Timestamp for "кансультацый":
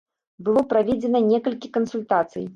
1.79-2.45